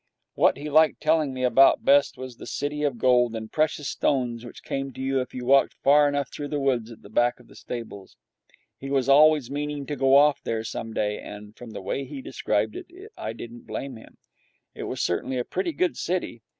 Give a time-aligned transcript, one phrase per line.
[0.33, 4.43] What he liked telling me about best was the city of gold and precious stones
[4.43, 7.39] which you came to if you walked far enough through the woods at the back
[7.39, 8.17] of the stables.
[8.79, 12.19] He was always meaning to go off there some day, and, from the way he
[12.19, 14.17] described it, I didn't blame him.
[14.73, 16.41] It was certainly a pretty good city.